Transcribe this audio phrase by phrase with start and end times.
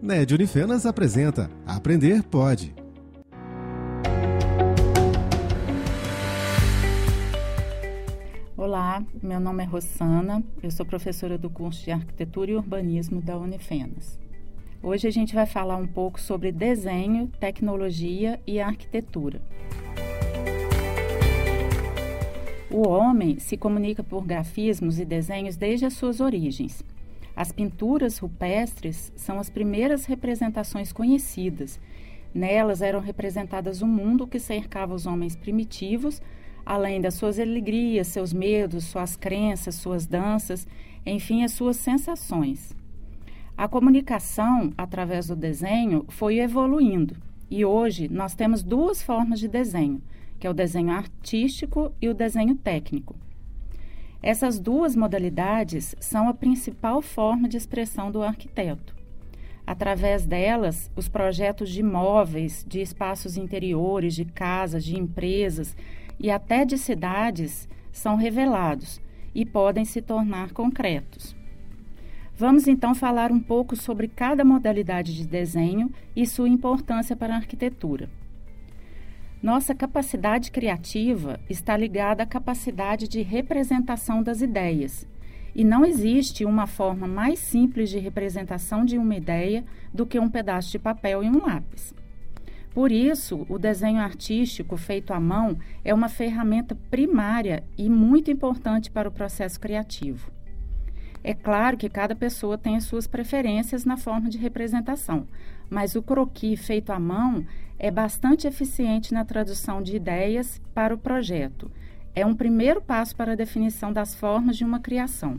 [0.00, 2.74] NED Unifenas apresenta Aprender Pode.
[8.56, 13.36] Olá, meu nome é Rossana, eu sou professora do curso de Arquitetura e Urbanismo da
[13.38, 14.18] Unifenas.
[14.82, 19.40] Hoje a gente vai falar um pouco sobre desenho, tecnologia e arquitetura.
[22.70, 26.82] O homem se comunica por grafismos e desenhos desde as suas origens.
[27.34, 31.80] As pinturas rupestres são as primeiras representações conhecidas.
[32.34, 36.20] Nelas eram representadas o mundo que cercava os homens primitivos,
[36.64, 40.66] além das suas alegrias, seus medos, suas crenças, suas danças,
[41.04, 42.74] enfim, as suas sensações.
[43.56, 47.16] A comunicação através do desenho foi evoluindo
[47.50, 50.00] e hoje nós temos duas formas de desenho,
[50.38, 53.14] que é o desenho artístico e o desenho técnico.
[54.22, 58.94] Essas duas modalidades são a principal forma de expressão do arquiteto.
[59.66, 65.76] Através delas, os projetos de imóveis, de espaços interiores, de casas, de empresas
[66.20, 69.00] e até de cidades são revelados
[69.34, 71.34] e podem se tornar concretos.
[72.36, 77.38] Vamos então falar um pouco sobre cada modalidade de desenho e sua importância para a
[77.38, 78.08] arquitetura.
[79.42, 85.04] Nossa capacidade criativa está ligada à capacidade de representação das ideias.
[85.52, 90.30] E não existe uma forma mais simples de representação de uma ideia do que um
[90.30, 91.92] pedaço de papel e um lápis.
[92.72, 98.92] Por isso, o desenho artístico feito à mão é uma ferramenta primária e muito importante
[98.92, 100.30] para o processo criativo.
[101.24, 105.26] É claro que cada pessoa tem as suas preferências na forma de representação,
[105.70, 107.46] mas o croquis feito à mão
[107.78, 111.70] é bastante eficiente na tradução de ideias para o projeto.
[112.14, 115.38] É um primeiro passo para a definição das formas de uma criação.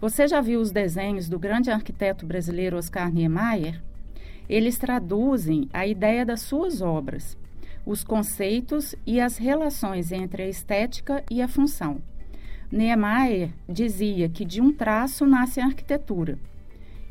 [0.00, 3.82] Você já viu os desenhos do grande arquiteto brasileiro Oscar Niemeyer?
[4.48, 7.36] Eles traduzem a ideia das suas obras,
[7.84, 12.00] os conceitos e as relações entre a estética e a função.
[12.72, 16.38] Niemeyer dizia que de um traço nasce a arquitetura.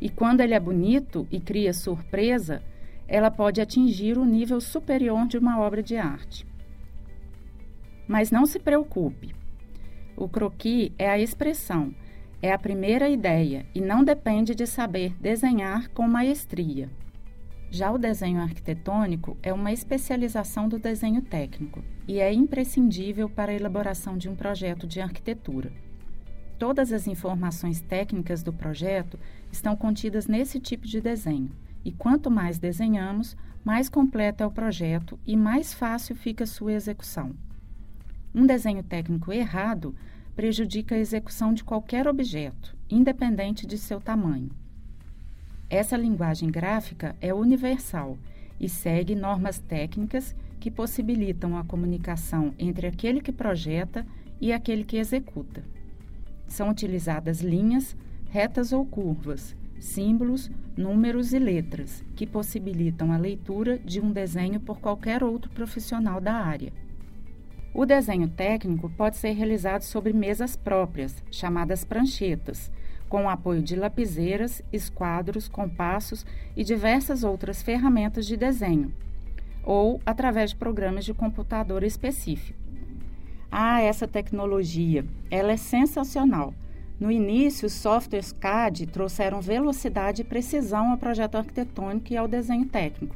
[0.01, 2.63] E quando ele é bonito e cria surpresa,
[3.07, 6.47] ela pode atingir o nível superior de uma obra de arte.
[8.07, 9.35] Mas não se preocupe.
[10.17, 11.93] O croquis é a expressão,
[12.41, 16.89] é a primeira ideia e não depende de saber desenhar com maestria.
[17.73, 23.55] Já o desenho arquitetônico é uma especialização do desenho técnico e é imprescindível para a
[23.55, 25.71] elaboração de um projeto de arquitetura.
[26.59, 29.17] Todas as informações técnicas do projeto
[29.49, 31.49] estão contidas nesse tipo de desenho,
[31.83, 37.33] e quanto mais desenhamos, mais completo é o projeto e mais fácil fica sua execução.
[38.35, 39.95] Um desenho técnico errado
[40.35, 44.49] prejudica a execução de qualquer objeto, independente de seu tamanho.
[45.71, 48.17] Essa linguagem gráfica é universal
[48.59, 54.05] e segue normas técnicas que possibilitam a comunicação entre aquele que projeta
[54.41, 55.63] e aquele que executa.
[56.45, 57.95] São utilizadas linhas,
[58.29, 64.81] retas ou curvas, símbolos, números e letras, que possibilitam a leitura de um desenho por
[64.81, 66.73] qualquer outro profissional da área.
[67.73, 72.69] O desenho técnico pode ser realizado sobre mesas próprias, chamadas pranchetas,
[73.11, 78.93] com o apoio de lapiseiras, esquadros, compassos e diversas outras ferramentas de desenho,
[79.65, 82.57] ou através de programas de computador específico.
[83.51, 86.53] Ah, essa tecnologia, ela é sensacional.
[86.97, 92.65] No início, os softwares CAD trouxeram velocidade e precisão ao projeto arquitetônico e ao desenho
[92.65, 93.13] técnico.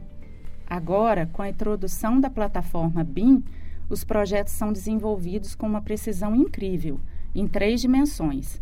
[0.67, 3.41] Agora, com a introdução da plataforma BIM,
[3.89, 7.00] os projetos são desenvolvidos com uma precisão incrível,
[7.33, 8.59] em três dimensões.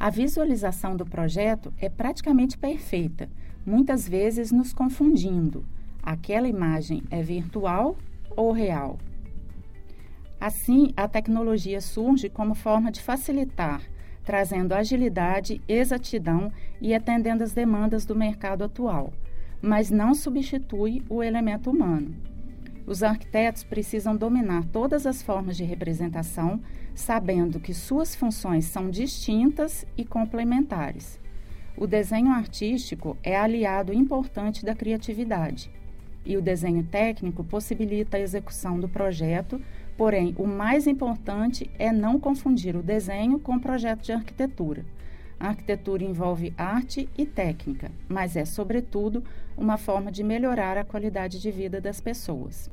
[0.00, 3.28] A visualização do projeto é praticamente perfeita,
[3.66, 5.66] muitas vezes nos confundindo.
[6.00, 7.96] Aquela imagem é virtual
[8.36, 8.96] ou real?
[10.40, 13.82] Assim, a tecnologia surge como forma de facilitar,
[14.24, 19.12] trazendo agilidade, exatidão e atendendo às demandas do mercado atual,
[19.60, 22.14] mas não substitui o elemento humano.
[22.88, 26.58] Os arquitetos precisam dominar todas as formas de representação,
[26.94, 31.20] sabendo que suas funções são distintas e complementares.
[31.76, 35.70] O desenho artístico é aliado importante da criatividade
[36.24, 39.60] e o desenho técnico possibilita a execução do projeto,
[39.94, 44.82] porém, o mais importante é não confundir o desenho com o projeto de arquitetura.
[45.40, 49.22] A arquitetura envolve arte e técnica, mas é, sobretudo,
[49.56, 52.70] uma forma de melhorar a qualidade de vida das pessoas.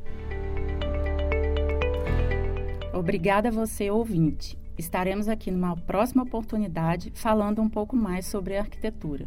[2.94, 4.57] Obrigada a você, ouvinte.
[4.77, 9.25] Estaremos aqui numa próxima oportunidade falando um pouco mais sobre arquitetura.